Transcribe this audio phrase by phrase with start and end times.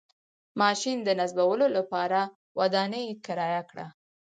[0.61, 2.19] ماشین د نصبولو لپاره
[2.59, 3.87] ودانۍ کرایه کړه.